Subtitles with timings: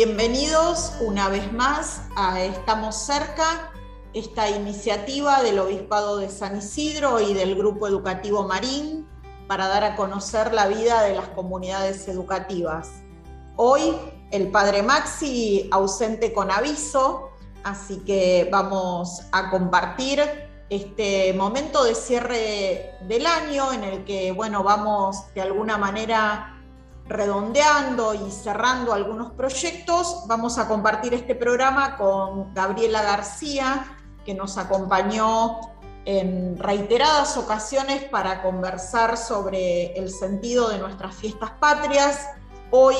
[0.00, 3.72] Bienvenidos una vez más a Estamos cerca,
[4.14, 9.08] esta iniciativa del Obispado de San Isidro y del Grupo Educativo Marín
[9.48, 12.90] para dar a conocer la vida de las comunidades educativas.
[13.56, 13.92] Hoy
[14.30, 17.30] el padre Maxi ausente con aviso,
[17.64, 20.22] así que vamos a compartir
[20.70, 26.54] este momento de cierre del año en el que, bueno, vamos de alguna manera
[27.08, 34.58] redondeando y cerrando algunos proyectos, vamos a compartir este programa con Gabriela García, que nos
[34.58, 35.58] acompañó
[36.04, 42.28] en reiteradas ocasiones para conversar sobre el sentido de nuestras fiestas patrias.
[42.70, 42.96] Hoy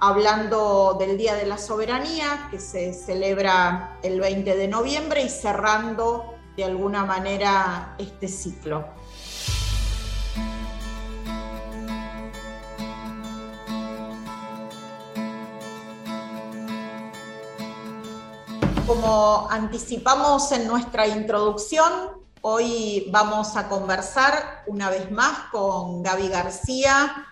[0.00, 6.34] hablando del Día de la Soberanía, que se celebra el 20 de noviembre, y cerrando
[6.56, 8.84] de alguna manera este ciclo.
[18.88, 21.92] Como anticipamos en nuestra introducción,
[22.40, 27.26] hoy vamos a conversar una vez más con Gaby García,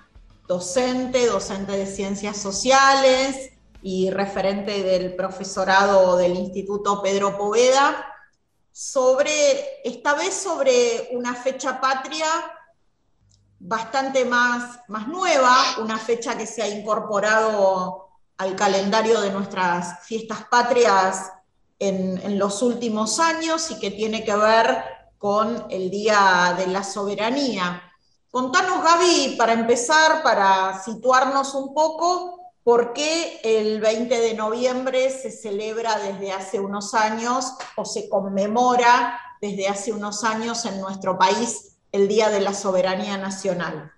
[0.47, 8.05] docente, docente de ciencias sociales y referente del profesorado del Instituto Pedro Poveda,
[8.71, 12.27] sobre, esta vez sobre una fecha patria
[13.59, 20.45] bastante más, más nueva, una fecha que se ha incorporado al calendario de nuestras fiestas
[20.51, 21.33] patrias
[21.79, 24.85] en, los últimos años y que tiene que ver
[25.19, 27.83] con el Día de la Soberanía.
[28.31, 35.31] Contanos, Gaby, para empezar, para situarnos un poco, por qué el 20 de noviembre se
[35.31, 41.77] celebra desde hace unos años o se conmemora desde hace unos años en nuestro país
[41.93, 43.93] el Día de la Soberanía Nacional.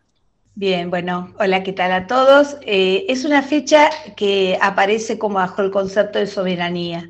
[0.61, 2.57] Bien, bueno, hola, ¿qué tal a todos?
[2.63, 7.09] Eh, es una fecha que aparece como bajo el concepto de soberanía.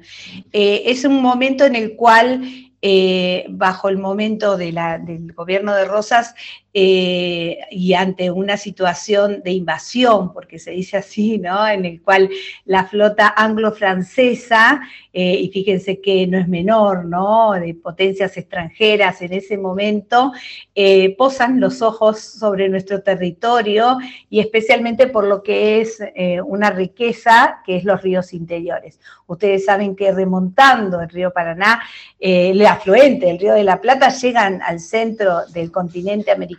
[0.53, 2.43] Eh, es un momento en el cual,
[2.83, 6.35] eh, bajo el momento del gobierno de Rosas,
[6.75, 11.67] eh, y ante una situación de invasión, porque se dice así, ¿no?
[11.67, 12.29] En el cual
[12.67, 17.53] la flota anglo-francesa, eh, y fíjense que no es menor, ¿no?
[17.53, 20.33] De potencias extranjeras en ese momento,
[20.75, 23.97] eh, posan los ojos sobre nuestro territorio
[24.29, 26.03] y especialmente por lo que es
[26.45, 29.01] una riqueza que es los ríos interiores.
[29.27, 31.83] Ustedes saben que remontando el río Paraná,
[32.19, 36.58] el afluente, el río de la Plata, llegan al centro del continente americano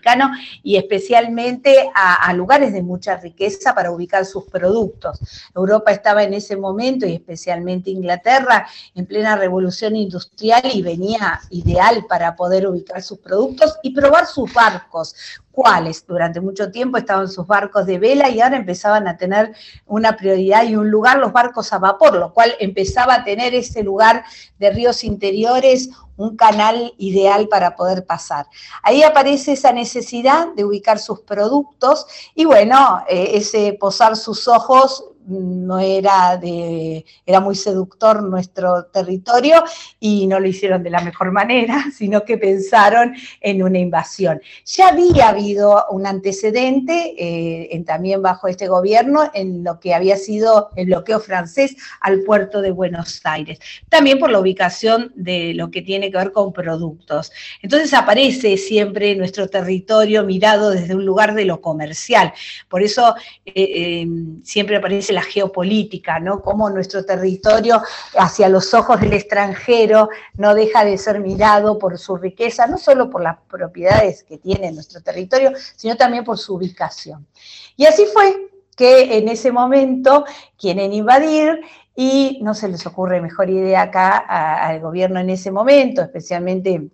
[0.63, 5.19] y especialmente a, lugares de mucha riqueza para ubicar sus productos.
[5.55, 12.05] Europa estaba en ese momento y especialmente Inglaterra en plena revolución industrial y venía ideal
[12.07, 15.15] para poder ubicar sus productos y probar sus barcos
[15.51, 19.53] cuáles durante mucho tiempo estaban sus barcos de vela y ahora empezaban a tener
[19.85, 23.83] una prioridad y un lugar los barcos a vapor, lo cual empezaba a tener ese
[23.83, 24.23] lugar
[24.57, 28.45] de ríos interiores un canal ideal para poder pasar.
[28.83, 32.05] Ahí aparece esa necesidad de ubicar sus productos
[32.35, 39.63] y bueno, eh, ese posar sus ojos no era de, era muy seductor nuestro territorio
[40.00, 44.41] y no lo hicieron de la mejor manera, sino que pensaron en una invasión.
[44.66, 50.69] Ya había habido un antecedente eh, también bajo este gobierno en lo que había sido
[50.75, 53.59] el bloqueo francés al puerto de Buenos Aires,
[53.90, 57.31] también por la ubicación de lo que tiene que ver con productos.
[57.61, 62.34] Entonces aparece siempre nuestro territorio mirado desde un lugar de lo comercial.
[62.67, 63.16] Por eso
[63.46, 64.07] eh, eh,
[64.44, 66.41] siempre aparece la geopolítica, ¿no?
[66.41, 67.81] Cómo nuestro territorio
[68.18, 73.09] hacia los ojos del extranjero no deja de ser mirado por su riqueza, no solo
[73.09, 77.28] por las propiedades que tiene nuestro territorio, sino también por su ubicación.
[77.75, 80.26] Y así fue que en ese momento
[80.58, 81.61] quieren invadir
[81.96, 86.90] y no se les ocurre mejor idea acá al gobierno en ese momento, especialmente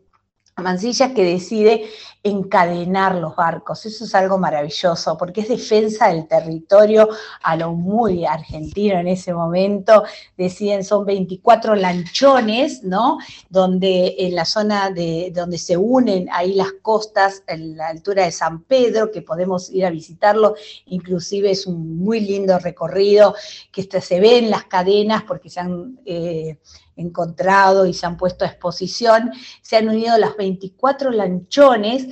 [0.61, 1.89] Mancilla que decide
[2.23, 3.85] encadenar los barcos.
[3.85, 7.09] Eso es algo maravilloso porque es defensa del territorio
[7.43, 10.05] a lo muy argentino en ese momento.
[10.37, 13.19] Deciden, son 24 lanchones, ¿no?
[13.49, 18.31] Donde en la zona de donde se unen ahí las costas, en la altura de
[18.31, 20.55] San Pedro, que podemos ir a visitarlo.
[20.85, 23.35] Inclusive es un muy lindo recorrido
[23.73, 25.99] que se ve en las cadenas porque se han...
[26.05, 26.57] Eh,
[26.95, 29.31] encontrado y se han puesto a exposición,
[29.61, 32.07] se han unido las 24 lanchones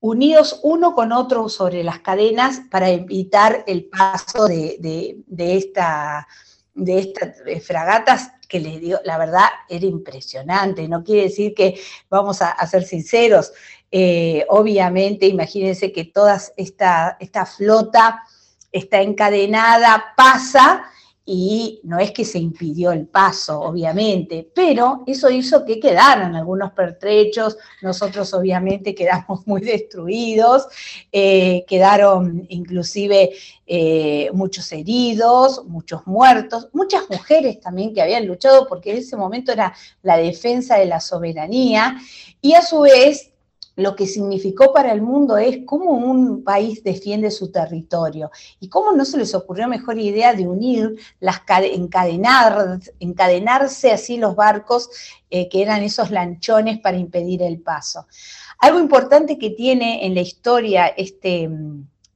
[0.00, 6.28] unidos uno con otro sobre las cadenas para evitar el paso de, esta,
[6.74, 11.78] de estas eh, fragatas que les dio, la verdad era impresionante, no quiere decir que,
[12.08, 13.52] vamos a, ser sinceros,
[13.90, 18.22] eh, obviamente imagínense que toda esta, esta flota
[18.72, 20.84] está encadenada, pasa
[21.30, 26.72] y no es que se impidió el paso, obviamente, pero eso hizo que quedaran algunos
[26.72, 30.68] pertrechos, nosotros obviamente quedamos muy destruidos,
[31.12, 33.32] eh, quedaron inclusive
[33.66, 39.52] eh, muchos heridos, muchos muertos, muchas mujeres también que habían luchado porque en ese momento
[39.52, 41.98] era la defensa de la soberanía.
[42.40, 43.32] Y a su vez
[43.78, 48.90] lo que significó para el mundo es cómo un país defiende su territorio y cómo
[48.90, 54.90] no se les ocurrió mejor idea de unir, las encadenar, encadenarse así los barcos
[55.30, 58.08] eh, que eran esos lanchones para impedir el paso.
[58.58, 61.48] Algo importante que tiene en la historia este,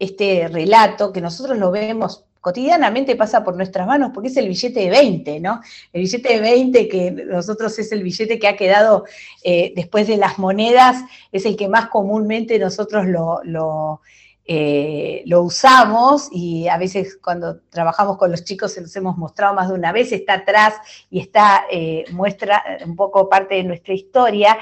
[0.01, 4.81] este relato, que nosotros lo vemos cotidianamente pasa por nuestras manos porque es el billete
[4.81, 5.61] de 20, ¿no?
[5.93, 9.05] El billete de 20 que nosotros es el billete que ha quedado
[9.45, 14.01] eh, después de las monedas, es el que más comúnmente nosotros lo,
[14.45, 19.55] eh, lo, usamos y a veces cuando trabajamos con los chicos se los hemos mostrado
[19.55, 20.75] más de una vez, está atrás
[21.11, 24.59] y está, eh, muestra un poco parte de nuestra historia.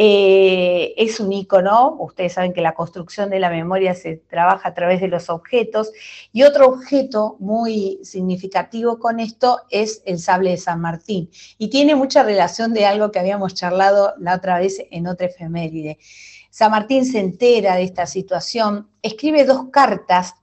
[0.00, 4.74] Eh, es un icono, ustedes saben que la construcción de la memoria se trabaja a
[4.74, 5.90] través de los objetos,
[6.32, 11.96] y otro objeto muy significativo con esto es el sable de San Martín, y tiene
[11.96, 15.98] mucha relación de algo que habíamos charlado la otra vez en otra efeméride.
[16.58, 20.34] San Martín se entera de esta situación, escribe dos cartas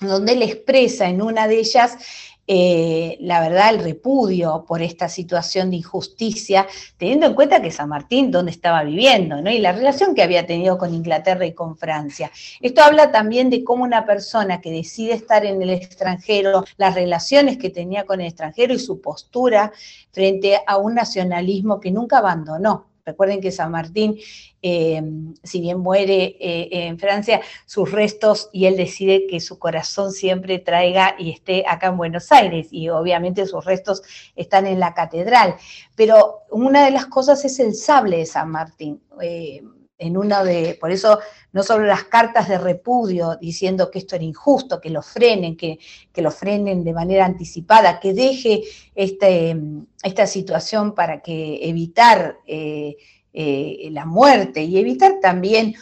[0.00, 1.98] donde él expresa en una de ellas
[2.46, 7.88] eh, la verdad, el repudio por esta situación de injusticia, teniendo en cuenta que San
[7.88, 9.42] Martín, ¿dónde estaba viviendo?
[9.42, 9.50] ¿no?
[9.50, 12.30] Y la relación que había tenido con Inglaterra y con Francia.
[12.60, 17.58] Esto habla también de cómo una persona que decide estar en el extranjero, las relaciones
[17.58, 19.72] que tenía con el extranjero y su postura
[20.12, 22.86] frente a un nacionalismo que nunca abandonó.
[23.06, 24.18] Recuerden que San Martín,
[24.60, 25.00] eh,
[25.44, 30.58] si bien muere eh, en Francia, sus restos y él decide que su corazón siempre
[30.58, 34.02] traiga y esté acá en Buenos Aires y obviamente sus restos
[34.34, 35.54] están en la catedral.
[35.94, 39.00] Pero una de las cosas es el sable de San Martín.
[39.22, 39.62] Eh,
[39.98, 41.20] en una de, por eso
[41.52, 45.78] no solo las cartas de repudio diciendo que esto era injusto, que lo frenen, que,
[46.12, 48.62] que lo frenen de manera anticipada, que deje
[48.94, 49.56] este,
[50.02, 52.96] esta situación para que evitar eh,
[53.32, 55.74] eh, la muerte y evitar también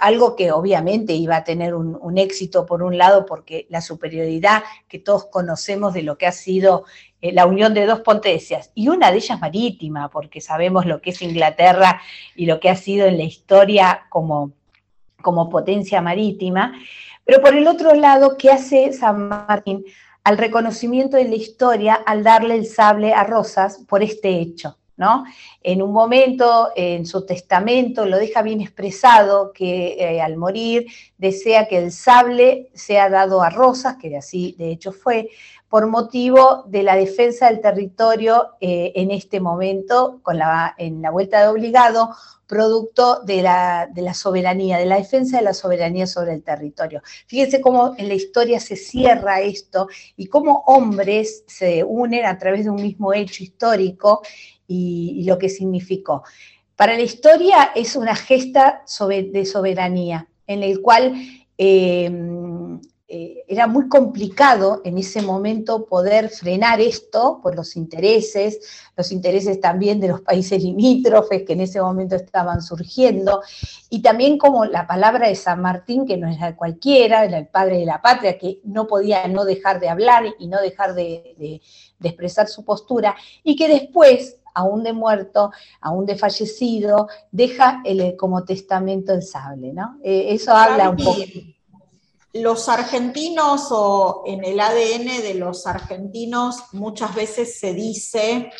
[0.00, 4.98] algo que obviamente iba a tener un, éxito por un lado, porque la superioridad que
[4.98, 6.84] todos conocemos de lo que ha sido
[7.20, 11.10] eh, la unión de dos potencias, y una de ellas marítima, porque sabemos lo que
[11.10, 12.00] es Inglaterra
[12.34, 14.52] y lo que ha sido en la historia como,
[15.22, 16.74] como potencia marítima,
[17.24, 19.84] pero por el otro lado, ¿qué hace San Martín?
[20.26, 24.76] al reconocimiento de la historia al darle el sable a Rosas por este hecho.
[25.62, 30.86] En un momento, en su testamento, lo deja bien expresado que eh, al morir
[31.18, 35.28] desea que el sable sea dado a Rosas, que así de hecho fue,
[35.68, 40.22] por motivo de la defensa del territorio eh, en este momento,
[40.78, 42.10] en la vuelta de obligado,
[42.46, 47.02] producto de la, de la, soberanía, de la defensa de la soberanía sobre el territorio.
[47.26, 52.64] Fíjense cómo en la historia se cierra esto y cómo hombres se unen a través
[52.64, 54.22] de un mismo hecho histórico
[54.66, 56.22] y, lo que significó.
[56.76, 61.14] Para la historia es una gesta de soberanía, en el cual
[61.58, 62.10] eh,
[63.08, 68.58] eh, era muy complicado en ese momento poder frenar esto por los intereses,
[68.96, 73.42] los intereses también de los países limítrofes que en ese momento estaban surgiendo,
[73.90, 77.78] y también como la palabra de San Martín, que no era cualquiera, era el padre
[77.78, 81.60] de la patria, que no podía no dejar de hablar y no dejar de
[82.02, 88.44] expresar su postura, y que después aún de muerto, aún de fallecido, deja el, como
[88.44, 89.98] testamento el sable, ¿no?
[90.02, 91.20] Eh, eso habla un poco.
[92.32, 98.50] Los argentinos o en el ADN de los argentinos muchas veces se dice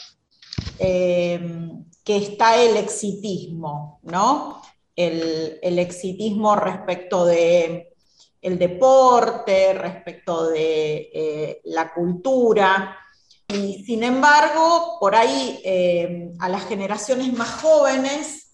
[0.79, 1.71] eh,
[2.05, 4.62] que está el exitismo, ¿no?
[4.95, 7.95] El, exitismo respecto de
[8.41, 12.97] el deporte, respecto de eh, la cultura.
[13.49, 18.47] Y sin embargo, por ahí eh, a las generaciones más jóvenes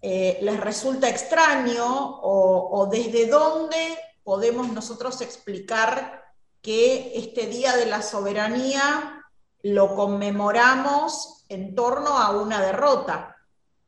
[0.00, 1.84] eh, les resulta extraño
[2.22, 3.76] o, desde dónde
[4.24, 6.22] podemos nosotros explicar
[6.60, 9.22] que este Día de la Soberanía
[9.62, 13.36] lo conmemoramos en torno a una derrota.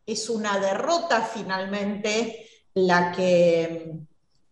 [0.07, 3.93] Es una derrota finalmente la que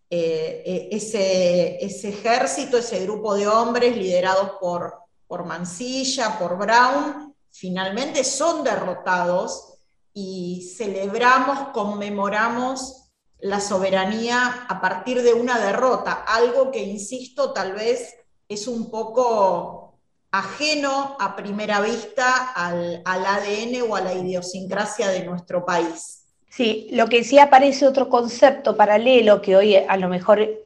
[0.09, 5.02] eh, ese, ese ejército, ese grupo de hombres liderados por
[5.33, 9.79] por Mansilla, por Brown, finalmente son derrotados
[10.13, 13.09] y celebramos, conmemoramos
[13.39, 18.13] la soberanía a partir de una derrota, algo que, insisto, tal vez
[18.47, 19.97] es un poco
[20.29, 26.27] ajeno a primera vista al, ADN o a la idiosincrasia de nuestro país.
[26.47, 30.61] Sí, lo que sí aparece otro concepto paralelo que hoy a lo mejor eh,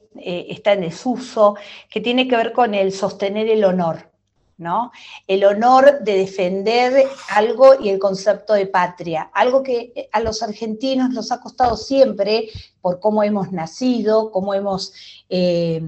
[0.49, 1.55] está en desuso,
[1.89, 4.16] que tiene que ver con el sostener el honor.
[4.57, 4.91] ¿No?
[5.27, 11.09] El honor de defender algo y el concepto de patria, algo que a los argentinos
[11.11, 12.49] nos ha costado siempre
[12.81, 14.93] por cómo hemos nacido, cómo hemos,
[15.29, 15.81] eh,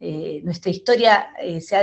[0.00, 1.28] eh, nuestra historia
[1.60, 1.82] se ha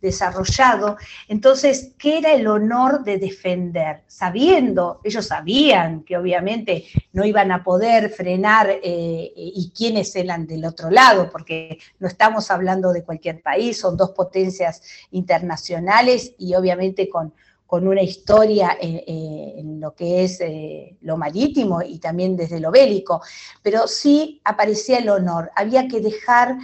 [0.00, 0.96] desarrollado.
[1.28, 4.02] Entonces, ¿qué era el honor de defender?
[4.06, 10.64] Sabiendo, ellos sabían que obviamente no iban a poder frenar eh, y quiénes eran del
[10.64, 17.08] otro lado, porque no estamos hablando de cualquier país, son dos potencias internacionales y obviamente
[17.08, 17.32] con,
[17.66, 22.70] con una historia en, en lo que es eh, lo marítimo y también desde lo
[22.70, 23.22] bélico,
[23.62, 26.56] pero sí aparecía el honor, había que dejar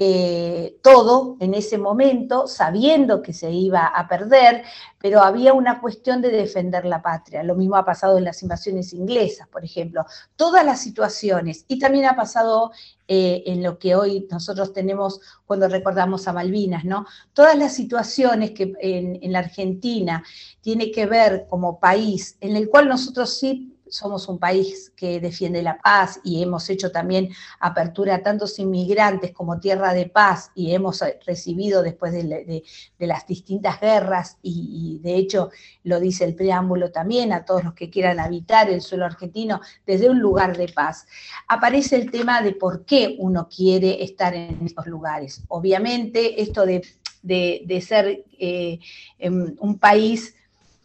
[0.00, 4.62] eh, todo en ese momento, sabiendo que se iba a perder,
[5.00, 7.42] pero había una cuestión de defender la patria.
[7.42, 10.04] Lo mismo ha pasado en las invasiones inglesas, por ejemplo.
[10.36, 12.70] Todas las situaciones, y también ha pasado
[13.08, 17.04] eh, en lo que hoy nosotros tenemos cuando recordamos a Malvinas, ¿no?
[17.32, 20.22] Todas las situaciones que en, en la Argentina
[20.60, 25.62] tiene que ver como país, en el cual nosotros sí somos un país que defiende
[25.62, 27.30] la paz y hemos hecho también
[27.60, 32.62] apertura a tantos inmigrantes como tierra de paz y hemos recibido después de,
[32.98, 35.50] las distintas guerras y, de hecho
[35.84, 40.10] lo dice el preámbulo también a todos los que quieran habitar el suelo argentino desde
[40.10, 41.06] un lugar de paz.
[41.48, 45.42] Aparece el tema de por qué uno quiere estar en estos lugares.
[45.48, 46.82] Obviamente esto de,
[47.80, 48.78] ser eh,
[49.18, 50.34] em, un país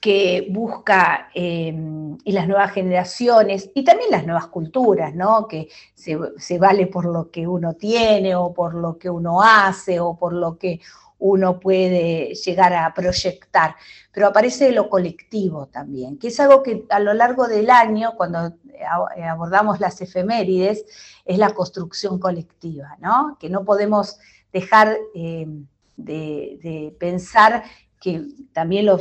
[0.04, 5.48] que busca, em, y las nuevas generaciones, y también las nuevas culturas, ¿no?
[5.48, 10.18] Que se, vale por lo que uno tiene, o por lo que uno hace, o
[10.18, 10.82] por lo que
[11.20, 13.78] uno puede llegar a proyectar.
[14.12, 18.56] Pero aparece lo colectivo también, que es algo que a lo largo del año, cuando
[19.26, 20.84] abordamos las efemérides,
[21.24, 23.38] es la construcción colectiva, ¿no?
[23.40, 24.20] Que no podemos
[24.52, 27.64] dejar em, de, de pensar
[28.04, 28.98] que también lo,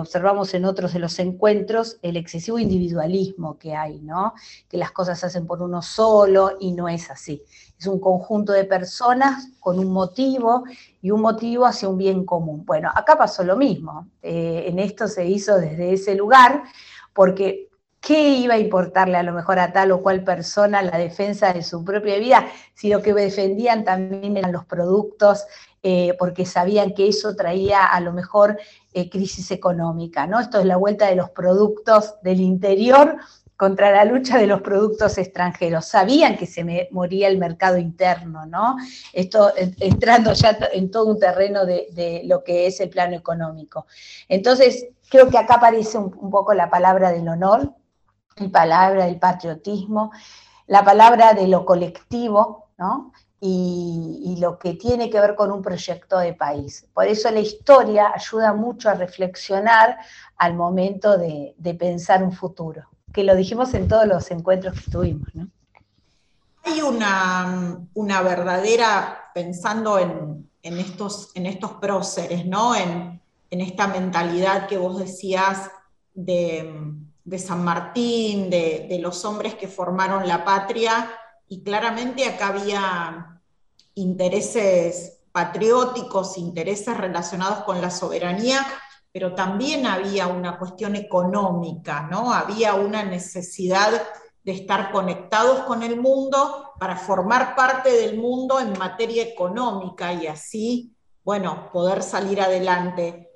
[0.00, 4.34] observamos en otros de los encuentros, el excesivo individualismo que hay, ¿no?
[4.68, 7.44] Que las cosas se hacen por uno solo y no es así.
[7.78, 10.64] Es un conjunto de personas con un motivo
[11.00, 12.64] y un motivo hacia un bien común.
[12.66, 14.08] Bueno, acá pasó lo mismo.
[14.20, 16.64] Eh, en esto se hizo desde ese lugar,
[17.14, 17.68] porque
[18.00, 21.62] ¿qué iba a importarle a lo mejor a tal o cual persona la defensa de
[21.62, 25.44] su propia vida si lo que defendían también eran los productos
[25.82, 28.58] eh, porque sabían que eso traía a lo mejor
[28.92, 30.38] eh, crisis económica, ¿no?
[30.38, 33.16] Esto es la vuelta de los productos del interior
[33.56, 35.86] contra la lucha de los productos extranjeros.
[35.86, 38.76] Sabían que se moría el mercado interno, ¿no?
[39.12, 43.86] Esto entrando ya en todo un terreno de, lo que es el plano económico.
[44.28, 47.74] Entonces, creo que acá aparece un poco la palabra del honor,
[48.36, 50.10] la palabra del patriotismo,
[50.66, 53.12] la palabra de lo colectivo, ¿no?
[53.40, 56.86] Y, lo que tiene que ver con un proyecto de país.
[56.94, 59.98] Por eso la historia ayuda mucho a reflexionar
[60.36, 65.28] al momento de, pensar un futuro, que lo dijimos en todos los encuentros que tuvimos.
[66.64, 72.74] Hay una, una, verdadera, pensando en, estos, en estos próceres, ¿no?
[72.74, 73.20] En,
[73.50, 75.70] esta mentalidad que vos decías
[76.14, 76.94] de,
[77.36, 81.10] San Martín, de, de los hombres que formaron la patria,
[81.50, 83.42] y claramente acá había
[83.96, 88.64] intereses patrióticos, intereses relacionados con la soberanía,
[89.12, 92.32] pero también había una cuestión económica, ¿no?
[92.32, 94.00] Había una necesidad
[94.44, 100.28] de estar conectados con el mundo para formar parte del mundo en materia económica y
[100.28, 103.28] así, bueno, poder salir adelante.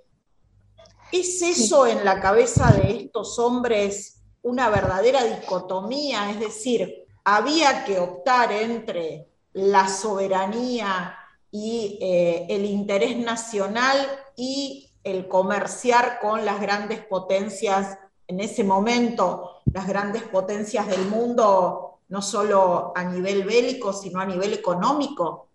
[1.10, 6.30] ¿Es eso en la cabeza de estos hombres una verdadera dicotomía?
[6.30, 11.16] Es decir, había que optar entre la soberanía
[11.50, 13.96] y eh, el interés nacional
[14.36, 22.00] y el comerciar con las grandes potencias en ese momento, las grandes potencias del mundo,
[22.08, 25.48] no solo a nivel bélico, sino a nivel económico.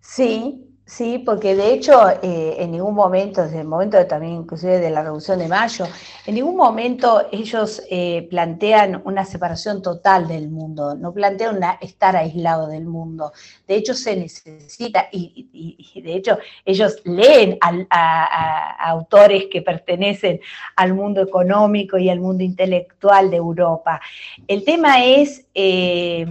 [0.00, 4.90] Sí, Sí, porque de hecho eh, en ningún momento, desde el momento también inclusive de
[4.90, 5.84] la Revolución de Mayo,
[6.24, 12.68] en ningún momento ellos eh, plantean una separación total del mundo, no plantean estar aislado
[12.68, 13.32] del mundo.
[13.66, 20.38] De hecho se necesita, y, de hecho ellos leen a, autores que pertenecen
[20.76, 24.00] al mundo económico y al mundo intelectual de Europa.
[24.46, 26.24] El tema es eh,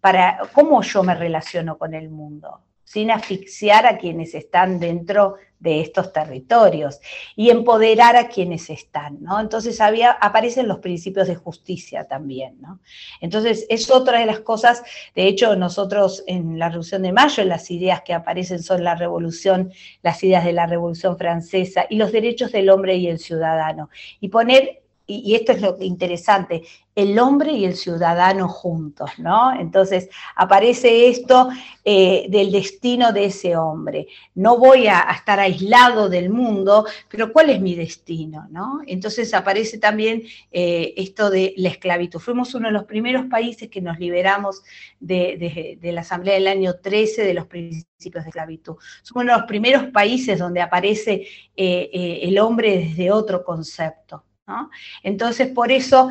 [0.00, 2.62] para cómo yo me relaciono con el mundo.
[2.88, 7.00] Sin asfixiar a quienes están dentro de estos territorios
[7.36, 9.38] y empoderar a quienes están, ¿no?
[9.40, 12.80] Entonces había, aparecen los principios de justicia también, ¿no?
[13.20, 14.82] Entonces es otra de las cosas,
[15.14, 19.70] de hecho nosotros en la Revolución de Mayo, las ideas que aparecen son la revolución,
[20.02, 23.90] las ideas de la Revolución Francesa y los derechos del hombre y el ciudadano.
[24.18, 24.80] Y poner
[25.10, 26.62] y, esto es lo interesante,
[26.94, 29.58] el hombre y el ciudadano juntos, ¿no?
[29.58, 31.48] Entonces aparece esto
[31.82, 34.08] eh, del destino de ese hombre.
[34.34, 38.80] No voy a, estar aislado del mundo, pero ¿cuál es mi destino, no?
[38.86, 42.20] Entonces aparece también eh, esto de la esclavitud.
[42.20, 44.62] Fuimos uno de los primeros países que nos liberamos
[45.00, 48.76] de, la Asamblea del año 13 de los principios de esclavitud.
[49.02, 54.24] Somos uno de los primeros países donde aparece eh, el hombre desde otro concepto.
[55.02, 56.08] Entonces, por eso,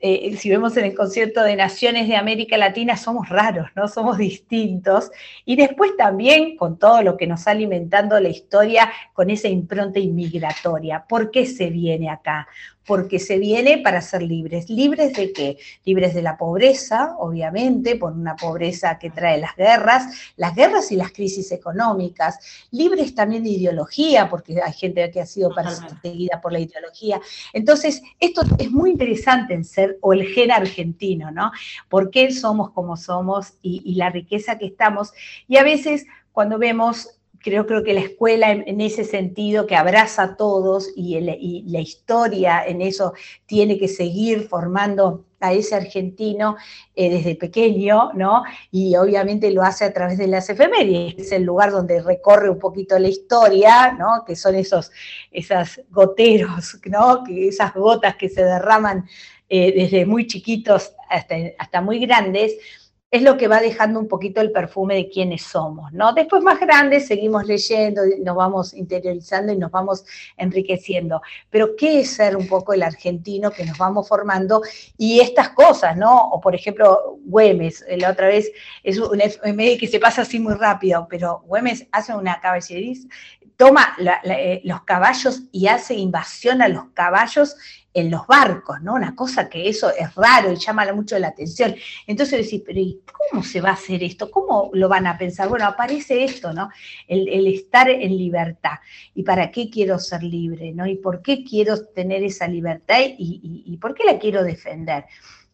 [0.00, 3.88] eh, si vemos en el concierto de naciones de América Latina, somos raros, ¿no?
[3.88, 5.10] Somos distintos.
[5.44, 9.98] Y después también con todo lo que nos ha alimentando la historia, con esa impronta
[9.98, 11.04] inmigratoria.
[11.08, 12.46] ¿Por qué se viene acá?
[12.88, 14.70] Porque se viene para ser libres.
[14.70, 15.58] ¿Libres de qué?
[15.84, 20.96] Libres de la pobreza, obviamente, por una pobreza que trae las guerras, las guerras y
[20.96, 22.38] las crisis económicas.
[22.70, 27.20] Libres también de ideología, porque hay gente que ha sido perseguida por la ideología.
[27.52, 31.52] Entonces, esto es muy interesante en ser, o el gen argentino, ¿no?
[31.90, 35.12] ¿Por qué somos como somos y, y la riqueza que estamos?
[35.46, 40.22] Y a veces cuando vemos creo, creo que la escuela en, ese sentido que abraza
[40.22, 43.14] a todos y, la historia en eso
[43.46, 46.56] tiene que seguir formando a ese argentino
[46.96, 48.42] eh, desde pequeño, ¿no?
[48.72, 52.58] Y obviamente lo hace a través de las efemérides, es el lugar donde recorre un
[52.58, 54.24] poquito la historia, ¿no?
[54.26, 54.90] Que son esos
[55.30, 57.22] esas goteros, ¿no?
[57.24, 59.08] Que esas gotas que se derraman
[59.48, 62.56] eh, desde muy chiquitos hasta, hasta muy grandes
[63.10, 66.12] es lo que va dejando un poquito el perfume de quiénes somos, ¿no?
[66.12, 70.04] Después más grandes seguimos leyendo, nos vamos interiorizando y nos vamos
[70.36, 71.22] enriqueciendo.
[71.48, 74.60] Pero ¿qué es ser un poco el argentino que nos vamos formando?
[74.98, 76.28] Y estas cosas, ¿no?
[76.28, 80.54] O por ejemplo, Güemes, la otra vez es un FMI que se pasa así muy
[80.54, 83.08] rápido, pero Güemes hace una caballeriza,
[83.58, 87.56] toma eh, los caballos y hace invasión a los caballos
[87.92, 88.94] en los barcos, ¿no?
[88.94, 91.74] Una cosa que eso es raro y llama mucho la atención.
[92.06, 94.30] Entonces decís, pero ¿y cómo se va a hacer esto?
[94.30, 95.48] ¿Cómo lo van a pensar?
[95.48, 96.70] Bueno, aparece esto, ¿no?
[97.08, 98.78] El, estar en libertad.
[99.12, 100.86] ¿Y para qué quiero ser libre, ¿no?
[100.86, 105.04] ¿Y por qué quiero tener esa libertad y por qué la quiero defender?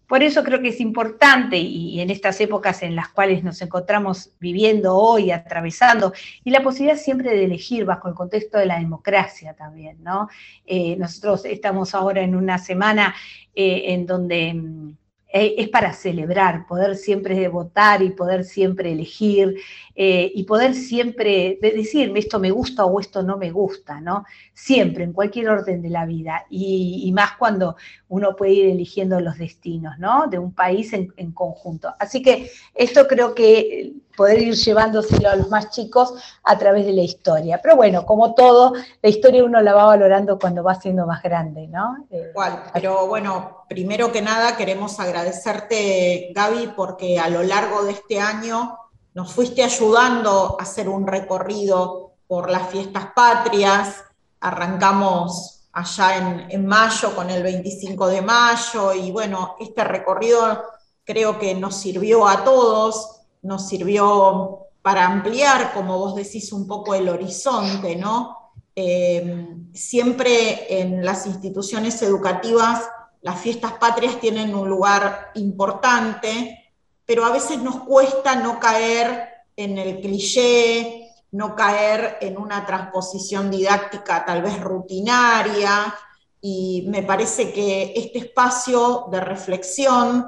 [0.06, 4.30] Por eso creo que es importante y, en estas épocas en las cuales nos encontramos
[4.38, 6.12] viviendo hoy, atravesando,
[6.44, 10.28] y la posibilidad siempre de elegir bajo el contexto de la democracia también, ¿no?
[10.66, 13.14] Eh, nosotros estamos ahora en una semana
[13.54, 14.96] eh, en donde mm,
[15.36, 19.56] eh, es para celebrar, poder siempre votar y poder siempre elegir
[19.96, 24.24] eh, y poder siempre decirme esto me gusta o esto no me gusta, ¿no?
[24.52, 27.74] Siempre, en cualquier orden de la vida y, más cuando
[28.06, 30.28] uno puede ir eligiendo los destinos, ¿no?
[30.28, 31.92] De un país en, en conjunto.
[31.98, 36.92] Así que esto creo que poder ir llevándoselo a los más chicos a través de
[36.92, 37.60] la historia.
[37.62, 41.66] Pero bueno, como todo, la historia uno la va valorando cuando va siendo más grande,
[41.68, 42.06] ¿no?
[42.10, 47.92] Igual, eh, pero bueno, primero que nada queremos agradecerte, Gaby, porque a lo largo de
[47.92, 48.78] este año
[49.14, 54.02] nos fuiste ayudando a hacer un recorrido por las fiestas patrias.
[54.40, 60.62] Arrancamos allá en, en mayo con el 25 de mayo y bueno, este recorrido
[61.04, 66.94] creo que nos sirvió a todos nos sirvió para ampliar, como vos decís, un poco
[66.94, 68.52] el horizonte, ¿no?
[68.76, 72.82] Eh, siempre en las instituciones educativas
[73.24, 76.72] las fiestas patrias tienen un lugar importante,
[77.06, 83.50] pero a veces nos cuesta no caer en el cliché, no caer en una transposición
[83.50, 85.94] didáctica tal vez rutinaria,
[86.42, 90.26] y me parece que este espacio de reflexión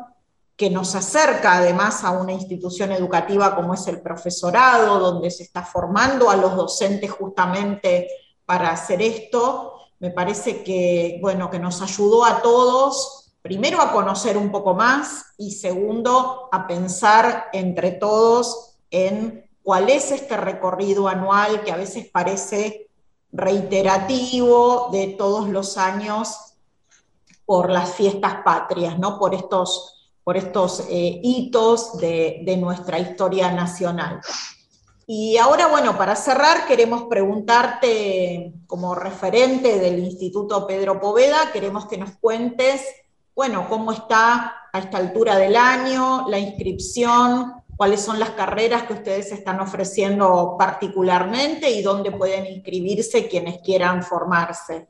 [0.57, 5.62] que nos acerca además a una institución educativa como es el profesorado, donde se está
[5.62, 8.09] formando a los docentes justamente
[8.47, 14.38] para hacer esto, me parece que, bueno, que nos ayudó a todos, primero a conocer
[14.38, 21.64] un poco más y segundo a pensar entre todos en cuál es este recorrido anual
[21.64, 22.88] que a veces parece
[23.33, 26.55] reiterativo de todos los años
[27.45, 29.19] por las fiestas patrias, ¿no?
[29.19, 29.96] Por estos
[30.27, 34.21] por estos eh, hitos de, nuestra historia nacional.
[35.07, 41.97] Y ahora, bueno, para cerrar, queremos preguntarte, como referente del Instituto Pedro Poveda, queremos que
[41.97, 42.83] nos cuentes,
[43.37, 48.95] bueno, cómo está a esta altura del año la inscripción cuáles son las carreras que
[48.95, 54.89] ustedes están ofreciendo particularmente y dónde pueden inscribirse quienes quieran formarse.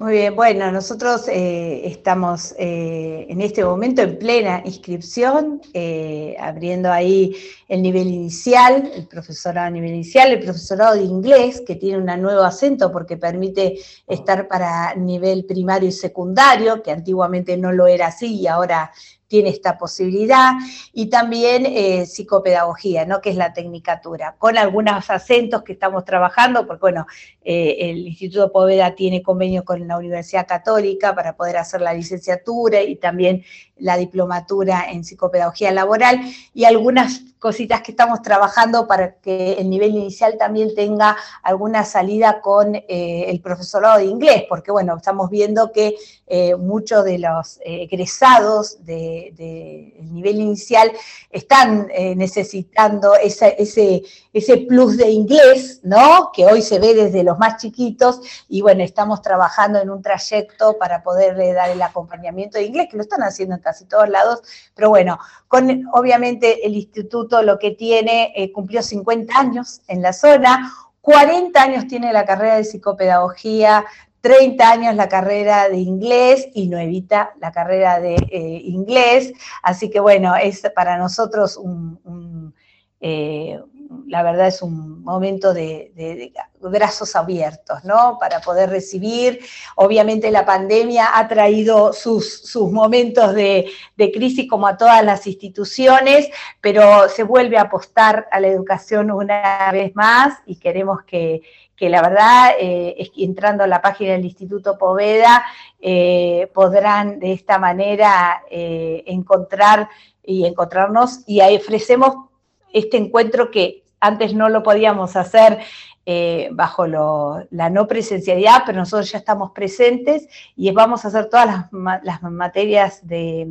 [0.00, 6.90] Muy bien, bueno, nosotros eh, estamos eh, en este momento en plena inscripción, eh, abriendo
[6.90, 7.36] ahí
[7.70, 12.20] el nivel inicial, el profesorado a nivel inicial, el profesorado de inglés, que tiene un
[12.20, 13.78] nuevo acento porque permite
[14.08, 18.90] estar para nivel primario y secundario, que antiguamente no lo era así y ahora
[19.28, 20.54] tiene esta posibilidad,
[20.92, 23.20] y también eh, psicopedagogía, ¿no?
[23.20, 27.06] que es la tecnicatura, con algunos acentos que estamos trabajando, porque bueno,
[27.44, 32.82] eh, el Instituto Poveda tiene convenio con la Universidad Católica para poder hacer la licenciatura
[32.82, 33.44] y también
[33.80, 36.20] la diplomatura en psicopedagogía laboral,
[36.54, 42.40] y algunas cositas que estamos trabajando para que el nivel inicial también tenga alguna salida
[42.42, 47.56] con eh, el profesorado de inglés, porque bueno, estamos viendo que eh, muchos de los
[47.58, 50.92] eh, egresados del de, nivel inicial
[51.30, 56.30] están necesitando ese, ese plus de inglés, ¿no?
[56.32, 60.76] Que hoy se ve desde los más chiquitos, y bueno, estamos trabajando en un trayecto
[60.76, 64.42] para poderle dar el acompañamiento de inglés, que lo están haciendo en casi todos lados,
[64.74, 70.12] pero bueno, con obviamente el instituto lo que tiene, eh, cumplió 50 años en la
[70.12, 73.84] zona, 40 años tiene la carrera de psicopedagogía,
[74.20, 79.32] 30 años la carrera de inglés y no evita la carrera de eh, inglés.
[79.62, 82.52] Así que bueno, es para nosotros un,
[83.00, 83.58] eh,
[84.06, 88.18] la verdad es un momento de, brazos abiertos, ¿no?
[88.20, 89.40] Para poder recibir.
[89.76, 93.70] Obviamente la pandemia ha traído sus, momentos de,
[94.12, 96.28] crisis como a todas las instituciones,
[96.60, 101.42] pero se vuelve a apostar a la educación una vez más y queremos que,
[101.80, 105.42] la verdad eh, que entrando a la página del Instituto Poveda
[105.80, 109.88] eh, podrán de esta manera eh, encontrar
[110.22, 112.29] y encontrarnos y ofrecemos
[112.72, 115.58] este encuentro que antes no lo podíamos hacer
[116.06, 121.66] eh, bajo la no presencialidad, pero nosotros ya estamos presentes y vamos a hacer todas
[122.02, 123.46] las, materias de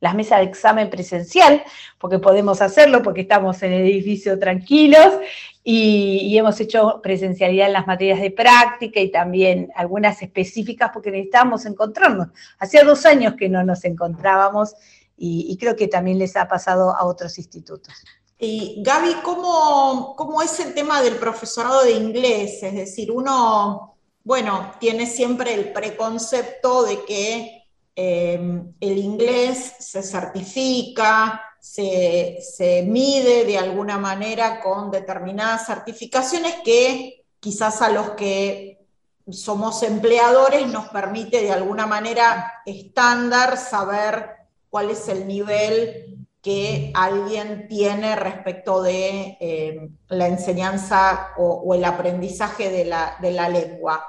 [0.00, 1.62] las mesas de examen presencial,
[1.98, 5.14] porque podemos hacerlo, porque estamos en el edificio tranquilos
[5.62, 11.10] y, y, hemos hecho presencialidad en las materias de práctica y también algunas específicas porque
[11.10, 12.28] necesitábamos encontrarnos.
[12.58, 14.74] Hacía dos años que no nos encontrábamos
[15.16, 17.94] y creo que también les ha pasado a otros institutos.
[18.38, 22.62] Y Gaby, ¿cómo, es el tema del profesorado de inglés?
[22.62, 31.40] Es decir, uno, bueno, tiene siempre el preconcepto de que eh, el inglés se certifica,
[31.60, 38.84] se, se, mide de alguna manera con determinadas certificaciones que quizás a los que
[39.30, 44.30] somos empleadores nos permite de alguna manera estándar saber
[44.68, 46.13] cuál es el nivel
[46.44, 53.48] que alguien tiene respecto de eh, la enseñanza o, el aprendizaje de la, de la
[53.48, 54.06] lengua.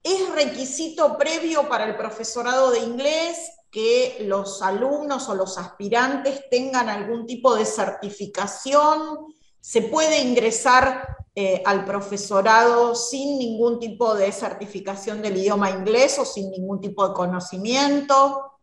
[0.00, 6.88] ¿Es requisito previo para el profesorado de inglés que los alumnos o los aspirantes tengan
[6.88, 9.26] algún tipo de certificación?
[9.60, 16.24] ¿Se puede ingresar eh, al profesorado sin ningún tipo de certificación del idioma inglés o
[16.24, 18.57] sin ningún tipo de conocimiento?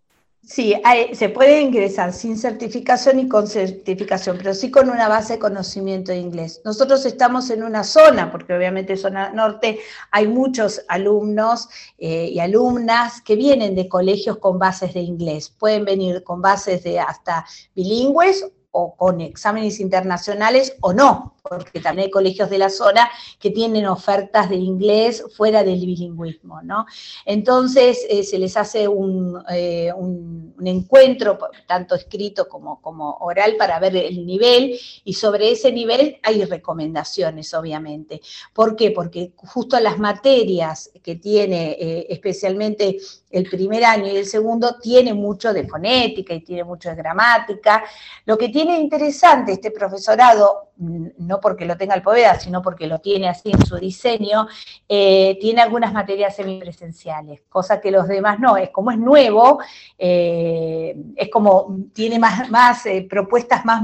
[0.48, 0.76] Sí,
[1.14, 6.12] se puede ingresar sin certificación y con certificación, pero sí con una base de conocimiento
[6.12, 6.62] de inglés.
[6.64, 9.80] Nosotros estamos en una zona, porque obviamente zona norte
[10.12, 15.50] hay muchos alumnos eh, y alumnas que vienen de colegios con bases de inglés.
[15.50, 17.44] Pueden venir con bases de hasta
[17.76, 18.46] bilingües
[18.78, 23.10] o con exámenes internacionales o no, porque también hay colegios de la zona
[23.40, 26.86] que tienen ofertas de inglés fuera del bilingüismo, ¿no?
[27.26, 33.80] Entonces eh, se les hace un, eh, un, encuentro, tanto escrito como, como oral, para
[33.80, 38.20] ver el nivel, y sobre ese nivel hay recomendaciones, obviamente.
[38.52, 38.92] ¿Por qué?
[38.92, 42.98] Porque justo las materias que tiene, eh, especialmente
[43.38, 47.84] el primer año y el segundo, tiene mucho de fonética y tiene mucho de gramática.
[48.26, 52.88] Lo que tiene interesante este profesorado, mm, no porque lo tenga el Poveda, sino porque
[52.88, 54.48] lo tiene así en su diseño,
[54.88, 58.58] eh, tiene algunas materias semipresenciales, cosa que los demás no.
[58.58, 59.60] Es como es nuevo,
[59.98, 63.84] eh, es como tiene más, más eh, propuestas más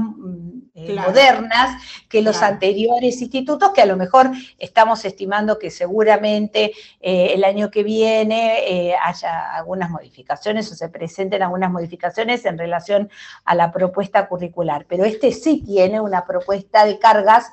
[0.74, 7.70] modernas que los anteriores institutos, que a lo mejor estamos estimando que seguramente el año
[7.70, 13.10] que viene haya algunas modificaciones o se presenten algunas modificaciones en relación
[13.44, 14.86] a la propuesta curricular.
[14.88, 17.52] Pero este sí tiene una propuesta de cargas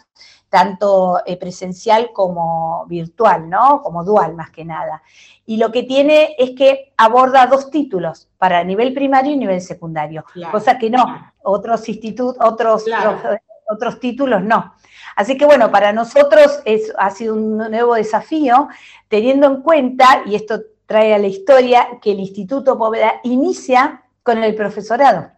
[0.49, 3.81] tanto eh, presencial como virtual, ¿no?
[3.81, 5.01] Como dual más que nada.
[5.45, 10.25] Y lo que tiene es que aborda dos títulos, para nivel primario y nivel secundario,
[10.51, 12.85] cosa que no, otros institutos, otros,
[13.67, 14.73] otros títulos no.
[15.15, 18.67] Así que bueno, para nosotros es, ha sido un nuevo desafío,
[19.07, 24.43] teniendo en cuenta, y esto trae a la historia, que el Instituto Poveda inicia con
[24.43, 25.31] el profesorado.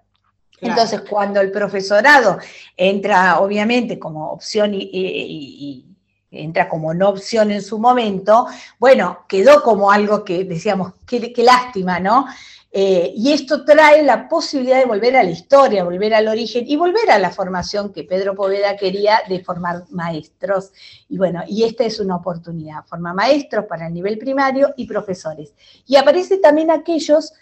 [0.62, 2.38] Entonces, cuando el profesorado
[2.78, 5.88] entra, obviamente, como opción y,
[6.30, 8.48] entra como no opción en su momento,
[8.80, 12.26] bueno, quedó como algo que decíamos, qué, lástima, ¿no?
[12.74, 16.78] Eh, y esto trae la posibilidad de volver a la historia, volver al origen y
[16.78, 20.72] volver a la formación que Pedro Poveda quería de formar maestros.
[21.10, 25.54] Y bueno, y esta es una oportunidad, forma maestros para el nivel primario y profesores.
[25.86, 27.34] Y aparece también aquellos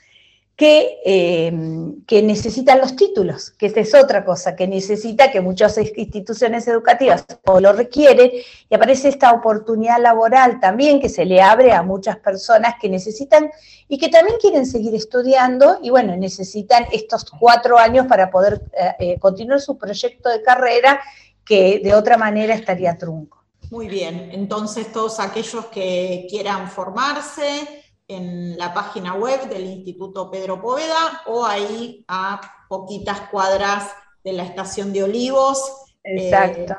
[0.61, 1.53] eh,
[2.05, 7.25] que, necesitan los títulos, que esta es otra cosa, que necesita que muchas instituciones educativas
[7.45, 8.29] o lo requieren,
[8.69, 13.49] y aparece esta oportunidad laboral también que se le abre a muchas personas que necesitan
[13.87, 18.95] y que también quieren seguir estudiando y bueno, necesitan estos cuatro años para poder eh,
[18.99, 20.99] eh, continuar su proyecto de carrera
[21.45, 23.43] que de otra manera estaría trunco.
[23.71, 27.78] Muy bien, entonces todos aquellos que quieran formarse,
[28.09, 33.91] en la página web del Instituto Pedro Poveda o ahí a poquitas cuadras
[34.23, 35.71] de la estación de Olivos.
[36.03, 36.73] Exacto.
[36.73, 36.77] Eh,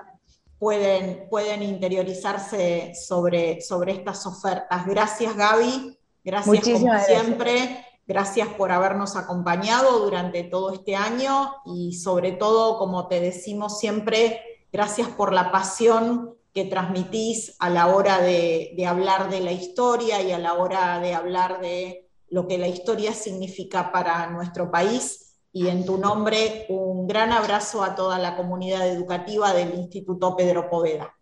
[0.58, 4.86] pueden, pueden interiorizarse sobre, sobre estas ofertas.
[4.86, 7.86] Gracias Gaby, gracias como siempre.
[8.06, 14.42] Gracias por habernos acompañado durante todo este año y sobre todo, como te decimos siempre,
[14.72, 20.32] gracias por la pasión que transmitís a la hora de, hablar de la historia y
[20.32, 25.36] a la hora de hablar de lo que la historia significa para nuestro país.
[25.52, 30.70] Y en tu nombre, un gran abrazo a toda la comunidad educativa del Instituto Pedro
[30.70, 31.14] Poveda.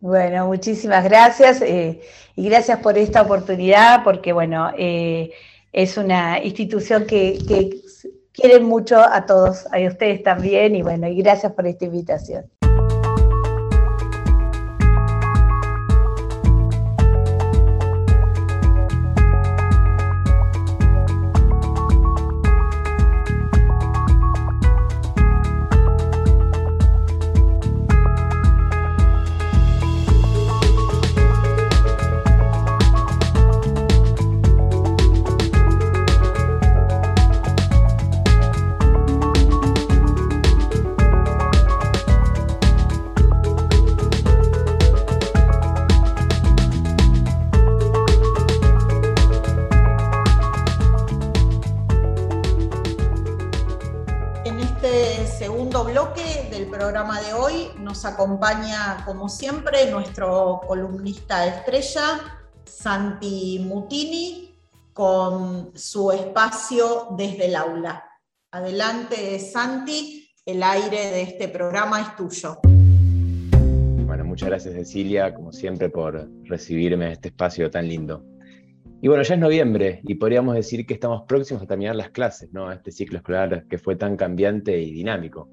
[0.00, 2.00] Bueno, muchísimas gracias eh,
[2.36, 5.32] y gracias por esta oportunidad, porque bueno, eh,
[5.72, 7.80] es una institución que, que
[8.32, 12.44] quieren mucho a todos, a ustedes también, y bueno, y gracias por esta invitación.
[58.44, 64.54] Acompaña, como siempre, nuestro columnista estrella, Santi Mutini,
[64.92, 68.04] con su espacio desde el aula.
[68.52, 72.58] Adelante, Santi, el aire de este programa es tuyo.
[74.06, 78.24] Bueno, muchas gracias, Cecilia, como siempre, por recibirme en este espacio tan lindo.
[79.00, 82.52] Y bueno, ya es noviembre y podríamos decir que estamos próximos a terminar las clases,
[82.52, 82.70] ¿no?
[82.70, 85.48] Este ciclo escolar que fue tan cambiante y dinámico.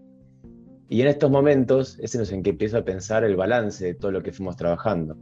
[0.91, 4.11] Y en estos momentos es en los que empiezo a pensar el balance de todo
[4.11, 5.15] lo que fuimos trabajando.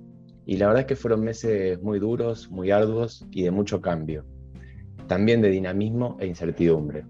[0.44, 4.26] Y la verdad es que fueron meses muy duros, muy arduos y de mucho cambio.
[5.06, 7.06] También de dinamismo e incertidumbre.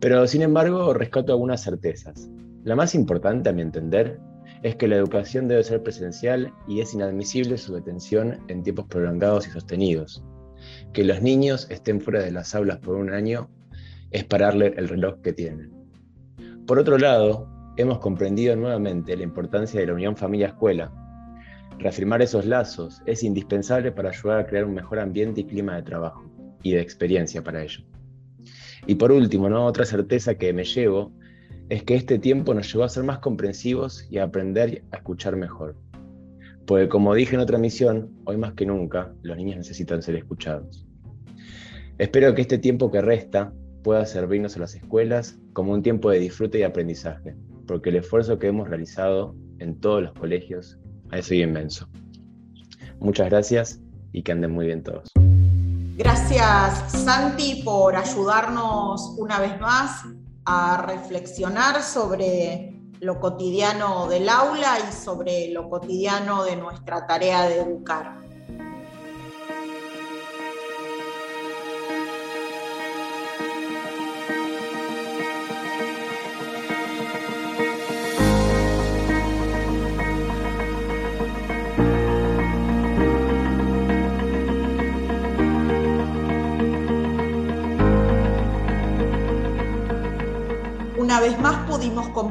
[0.00, 2.30] Pero sin embargo, rescato algunas certezas.
[2.64, 4.18] La más importante, a mi entender,
[4.62, 9.46] es que la educación debe ser presencial y es inadmisible su detención en tiempos prolongados
[9.46, 10.24] y sostenidos.
[10.94, 13.50] Que los niños estén fuera de las aulas por un año
[14.10, 15.81] es pararle el reloj que tienen.
[16.66, 20.92] Por otro lado, hemos comprendido nuevamente la importancia de la unión familia-escuela.
[21.78, 25.82] Reafirmar esos lazos es indispensable para ayudar a crear un mejor ambiente y clima de
[25.82, 26.24] trabajo
[26.62, 27.82] y de experiencia para ello.
[28.86, 29.66] Y por último, ¿no?
[29.66, 31.12] otra certeza que me llevo
[31.68, 35.34] es que este tiempo nos llevó a ser más comprensivos y a aprender a escuchar
[35.34, 35.76] mejor.
[36.64, 40.86] Porque como dije en otra misión, hoy más que nunca, los niños necesitan ser escuchados.
[41.98, 46.18] Espero que este tiempo que resta pueda servirnos a las escuelas como un tiempo de
[46.20, 50.78] disfrute y aprendizaje, porque el esfuerzo que hemos realizado en todos los colegios
[51.10, 51.88] ha sido inmenso.
[53.00, 53.80] Muchas gracias
[54.12, 55.10] y que anden muy bien todos.
[55.96, 60.04] Gracias Santi por ayudarnos una vez más
[60.44, 67.60] a reflexionar sobre lo cotidiano del aula y sobre lo cotidiano de nuestra tarea de
[67.60, 68.21] educar.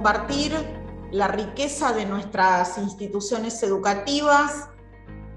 [0.01, 0.51] Compartir
[1.11, 4.67] la riqueza de nuestras instituciones educativas,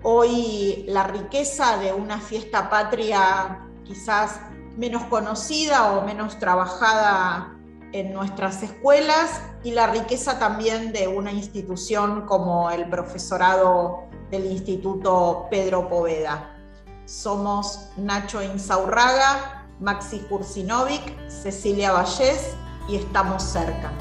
[0.02, 4.40] hoy la riqueza de una fiesta patria quizás
[4.78, 7.58] menos conocida o menos trabajada
[7.92, 15.46] en nuestras escuelas y la riqueza también de una institución como el profesorado del Instituto
[15.50, 16.56] Pedro Poveda.
[17.04, 22.56] Somos Nacho Insaurraga, Maxi Kursinovic, Cecilia Vallés
[22.88, 23.92] y estamos cerca.